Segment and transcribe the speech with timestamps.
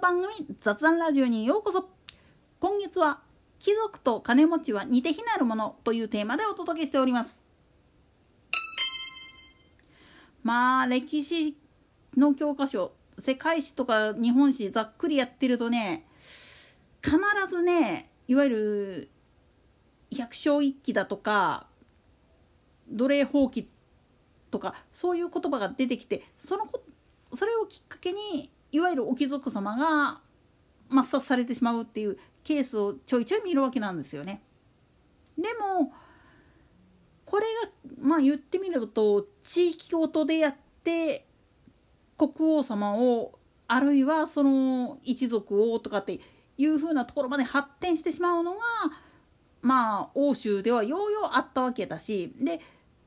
[0.00, 1.90] 番組雑談ラジオにようこそ。
[2.58, 3.20] 今月は
[3.58, 7.44] 貴族と金持ちは似て非なるものというテーマでお届けしております。
[10.42, 11.54] まあ歴史
[12.16, 16.06] の教科書世界史とか日本史ざっくりやってるとね
[17.04, 17.18] 必
[17.50, 19.10] ずねいわゆる
[20.16, 21.66] 百姓一揆だとか
[22.88, 23.66] 奴隷放棄
[24.50, 26.82] とかそういう言葉が出てきてそのこ
[27.36, 30.20] それをきっかけにいわゆるお貴族様が
[30.90, 34.42] 抹殺されてしまうっていうケースをちょいちょい見るわけなんですよね。
[35.38, 35.92] でも
[37.24, 41.26] これがまあ言ってみると地域ごとでやって
[42.18, 43.38] 国王様を
[43.68, 46.20] あるいはその一族をとかって
[46.58, 48.58] いうふうなところまで発展してしまうのが
[49.62, 52.60] まあ欧州ではようようあったわけだしで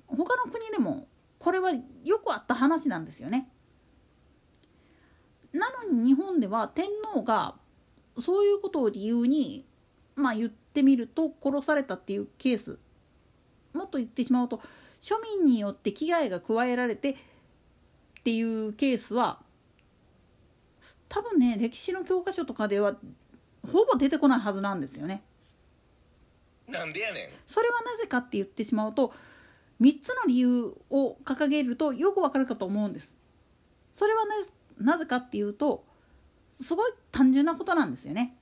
[0.07, 1.07] 他の国でも
[1.37, 3.49] これはよくあった話なんですよね。
[5.53, 7.55] なのに日本では天皇が
[8.19, 9.65] そういうことを理由に
[10.15, 12.79] まあ言ってみると殺されたっていうケース
[13.73, 14.61] もっと言ってしまうと
[15.01, 17.15] 庶民によって危害が加えられてっ
[18.23, 19.39] ていうケースは
[21.09, 22.95] 多分ね歴史の教科書とかでは
[23.71, 25.23] ほぼ出てこないはずなんですよね。
[26.67, 29.13] なんでやねんそれはなぜかって言ってしまうと
[29.81, 33.09] 3つの理由を掲げるとよくわかるかと思うんです。
[33.93, 34.31] それはね
[34.79, 35.85] なぜかっていうと
[36.61, 38.35] すごい単純なことなんですよね。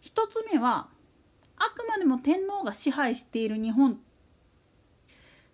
[0.00, 0.88] 一つ目は
[1.56, 3.96] あくまでも天皇が支配している日本っ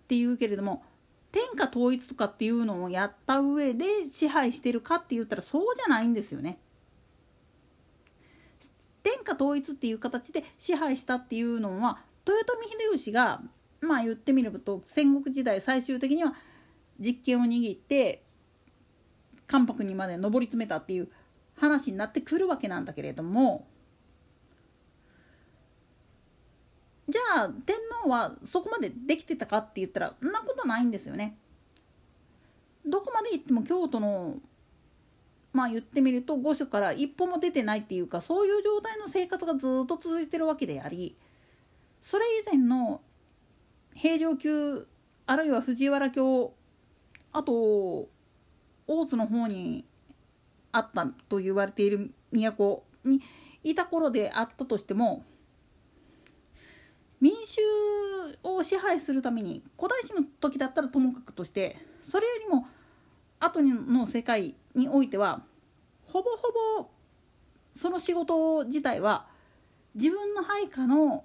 [0.08, 0.82] ていうけれども
[1.32, 6.58] 天下統一とかっていうのをやった上で支配してるかって言ったらそうじゃないんですよね。
[9.02, 13.40] 天下統一っていう形で支配したっていうのは豊臣秀吉が
[13.80, 16.34] まあ言ってみればと戦国時代最終的には
[17.00, 18.22] 実権を握って
[19.46, 21.08] 関白にまで上り詰めたっていう
[21.56, 23.66] 話になってくるわけなんだけれども
[27.08, 31.36] じゃあ天皇はそこまでできてたかって言ったらそんなことないんですよね。
[32.86, 34.36] どこまで行っても京都の
[35.52, 41.16] まあ言ってみると御所から一歩も出てないっていうかそういう状態の生活がずっと続いてるわけであり
[42.02, 43.00] それ以前の
[43.94, 44.84] 平城宮
[45.26, 46.54] あるいは藤原京
[47.32, 48.08] あと
[48.86, 49.84] 大津の方に
[50.72, 53.22] あったと言われている都に
[53.62, 55.24] いた頃であったとしても
[57.20, 57.60] 民衆
[58.42, 62.66] を支配するために古代史の時だったらともかくとしてそれよりも
[63.38, 65.42] 後の世界においては
[66.06, 66.90] ほぼほぼ
[67.76, 69.26] その仕事自体は
[69.94, 71.24] 自分の配下の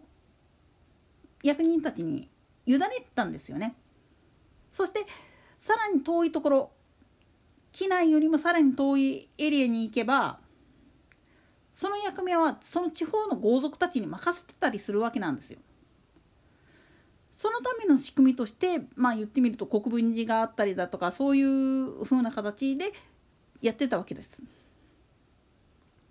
[1.43, 2.29] 役人たちに
[2.65, 3.75] 委ねてたんですよね。
[4.71, 5.05] そして
[5.65, 6.71] さらに遠いところ
[7.71, 10.37] 機内よりもさらに遠いエリアに行けば
[11.73, 15.57] その役目はその地方の豪族たちに任せてたりするわけなんですよ。
[17.35, 22.91] そのための仕組みとしてまあ言ってみると国分寺があったりだとかそういう風な形で
[23.59, 24.43] やってたわけです。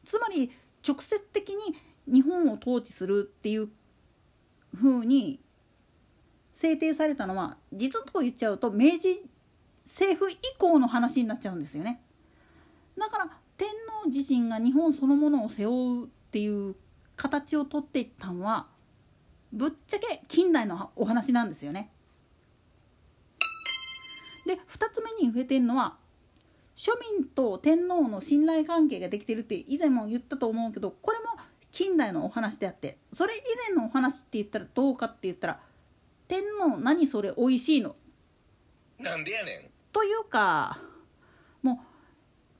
[0.04, 0.50] つまり
[0.86, 1.76] 直接的に
[2.12, 3.68] 日本を統治するっていう
[4.74, 5.38] 風に
[6.56, 9.24] 制定されたのは実と言っちゃうと明治
[9.84, 12.00] 政府以降の話になっちゃうんですよね。
[12.98, 13.68] だから天
[14.02, 16.74] 皇自身が日本そのものを背負うっていう
[17.16, 18.66] 形をとっていったのは
[19.52, 21.90] ぶっちゃけ近代のお話なんですよね。
[24.46, 24.58] で2
[24.92, 25.96] つ目に増えてるのは
[26.76, 31.26] 庶民と天皇の信頼関係ができてるって以前も言ったと思うけどこれも
[31.70, 35.60] 近代のお話であってそれ以前のお話って言ったらどうかって言ったら
[36.28, 37.96] 天皇何それおいしいの？
[38.98, 40.76] なんでやねんというか
[41.62, 41.80] も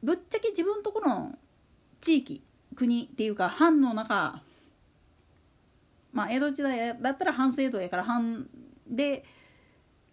[0.03, 1.33] うぶっちゃけ自分とこの
[2.00, 2.43] 地域
[2.77, 4.41] 国っていうか藩の中
[6.12, 8.47] まあ江戸時代だったら藩制度やから藩
[8.89, 9.25] で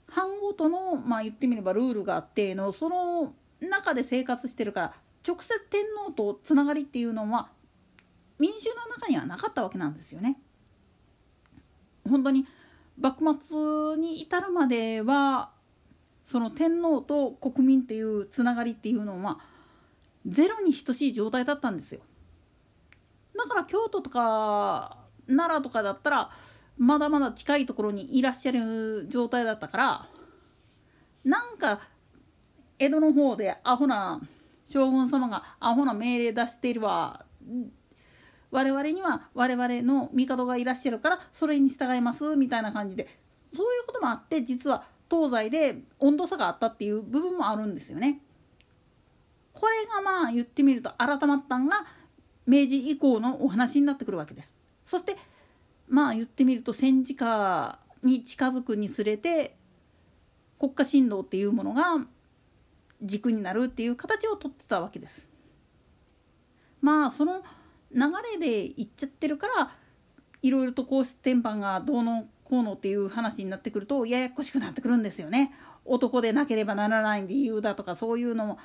[0.10, 4.94] 藩ごとのまあ言ってみればルールがあってのその中で生活してるから
[5.26, 7.50] 直接天皇とつながりっていうのは
[8.40, 10.40] 民衆の中にはなかったわけなんですよね。
[12.10, 12.48] 本当に
[13.00, 15.52] 幕末に至るまでは
[16.32, 19.40] その天皇と国民っていうつながりっていうのは
[20.26, 22.00] ゼロに等しい状態だったんですよ。
[23.38, 24.98] だから京都とか
[25.28, 26.30] 奈良とかだったら
[26.78, 30.08] まだまだ近いところにいらっしゃる状態だったから
[31.26, 31.82] なんか
[32.80, 34.22] 江戸の方でアホな
[34.66, 37.26] 将軍様がアホな命令出しているわ
[38.52, 43.20] 我々には我々の帝がいらっしゃるからそれに従いますみたいな感じで
[43.54, 48.22] そういうこともあって実は東西で温度差があったっていう部分もあるんですよね。
[49.52, 51.86] これがまあ言ってみると改まったんが
[52.48, 54.56] 明治以降のお話になってくるわけです。
[54.86, 55.18] そして
[55.90, 59.58] まあ言ってみると戦時下に近づくにつれて
[60.58, 61.84] 国家振動っていうものが
[63.02, 65.26] 軸になるっていう形をとってたわけです。
[66.80, 67.44] まあその
[67.94, 68.00] 流
[68.34, 69.72] れでいっちゃってるから
[70.42, 75.54] いろいろと皇室典範がどうのこうのっていう話になってくるとややこしくなってくるんですよね。
[75.86, 78.60] 男でなければならない理由だとかそういうのも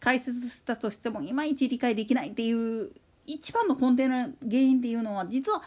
[0.00, 2.90] 解説したとしてもいまいち理解できないっていう
[3.26, 5.62] 一番の根底の原因っていうのは実は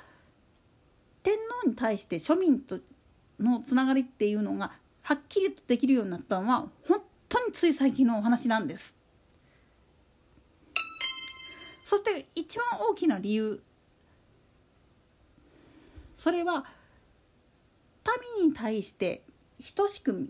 [1.22, 2.80] 天皇に対して庶民と
[3.40, 4.72] のつながりっていうのが
[5.04, 8.96] はっきりとできるようになったのは本当につい最近のお話なんです。
[11.86, 13.62] そして一番大きな理由
[16.18, 16.66] それは
[18.38, 19.24] 民に対して
[19.76, 20.30] 等しく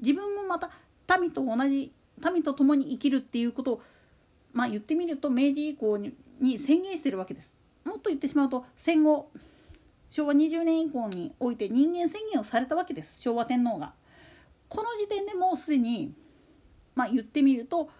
[0.00, 0.70] 自分もまた
[1.18, 1.92] 民と同じ
[2.32, 3.82] 民と共に生きるっていうことを
[4.52, 7.54] まあ言ってみると明治以降にに宣言してるわけです。
[7.84, 9.30] もっと言ってしまうと戦後
[10.10, 13.94] 昭和20年以降において人間宣言をされたわけです昭和天皇が。
[14.68, 16.14] この時点でもうすでに
[16.94, 17.90] まあ言ってみると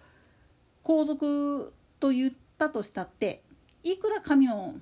[0.82, 3.42] 皇族と言ったとしたって
[3.82, 4.74] いくら神の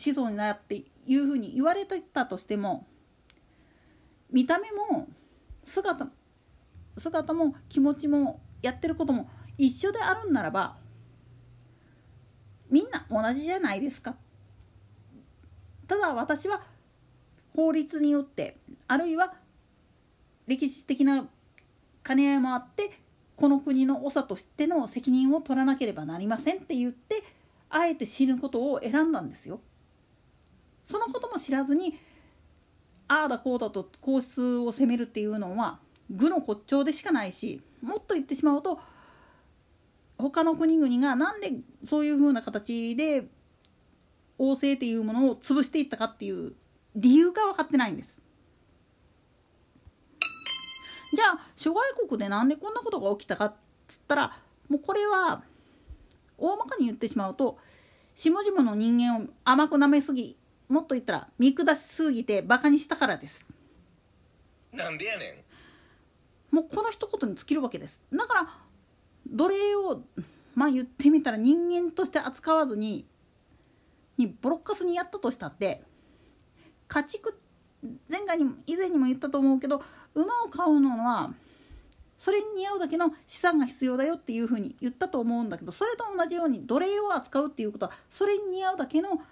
[0.00, 2.86] 子孫になっていうふうに言われてたとしても
[4.32, 5.08] 見た目も
[5.66, 6.08] 姿
[6.96, 10.76] 姿も気持ちもやってることも一緒であるんならば
[12.70, 14.16] みんな同じじゃないですか
[15.86, 16.62] ただ私は
[17.54, 18.56] 法律によって
[18.88, 19.34] あるいは
[20.46, 21.28] 歴史的な
[22.02, 22.90] 兼ね合いもあって
[23.36, 27.22] この国の長としての責任を取らなければなりませんって言って
[27.68, 29.60] あえて死ぬことを選んだんですよ。
[30.90, 31.96] そのことも知らずに
[33.06, 35.78] ああだこうだと皇室を責めるっていうのは
[36.10, 38.80] 愚の骨頂でしかないしもっと言ってしまうと
[40.18, 41.52] 他の国々がなんで
[41.84, 43.24] そういうふうな形で
[44.36, 46.54] 王政っていうものを潰していったかっていう
[46.96, 48.20] 理由が分かってないんです。
[51.14, 53.54] じゃあ諸外国でなんでこんなことが起きたかっ
[53.88, 54.36] つったら
[54.68, 55.42] もうこれは
[56.36, 57.58] 大まかに言ってしまうと
[58.14, 60.36] 下々の人間を甘くなめすぎ
[60.70, 63.44] もっと言ったら見下しすぎてバカにしたからです。
[64.72, 65.44] なんでやね
[66.52, 66.54] ん。
[66.54, 68.00] もうこの一言に尽きるわけです。
[68.12, 68.48] だから
[69.28, 70.02] 奴隷を
[70.54, 73.04] まあ言ってみたら人間として扱わずに
[74.16, 75.82] にボロッカスにやったとしたって
[76.86, 77.36] 家畜
[78.08, 79.82] 前回にも以前にも言ったと思うけど
[80.14, 81.32] 馬を飼うのは
[82.18, 89.22] それに似合うだけの資産が必要だよっていうふうに言ったと思うんだけどそれと同じように奴隷を扱うっていうことはそれに似合うだけの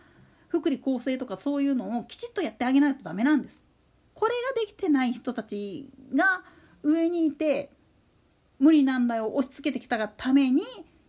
[0.49, 3.63] 福利厚生とかそういうのをきちっとやってあげないとダメなんです。
[4.15, 6.43] これができてない人たちが
[6.83, 7.71] 上にいて
[8.59, 10.63] 無理難題を押し付けてきたがために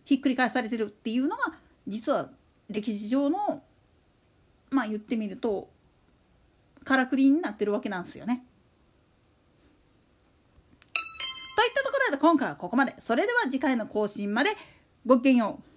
[0.04, 1.54] ひっくり返されてるっていうのが
[1.86, 2.30] 実は
[2.68, 3.62] 歴史上の
[4.70, 5.70] まあ言ってみると
[6.84, 8.44] からくりになってるわけなんですよね。
[11.56, 12.94] といったところで今回はここまで。
[13.00, 14.50] それでは次回の更新まで
[15.04, 15.69] ごきげんよう。